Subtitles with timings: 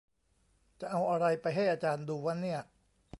[0.81, 2.59] จะเอาอะไรไปให้อาจารย์ดูวะเนี่ย